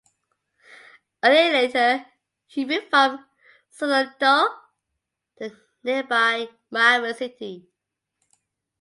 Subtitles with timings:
[1.21, 2.03] A year later
[2.47, 3.23] he moved from
[3.69, 4.47] Sausalito
[5.39, 7.69] to nearby Marin City.